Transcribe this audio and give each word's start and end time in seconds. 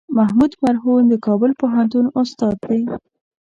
محمود 0.17 0.51
مرهون 0.63 1.03
د 1.09 1.13
کابل 1.25 1.51
پوهنتون 1.61 2.05
استاد 2.21 2.55
دی. 2.67 2.81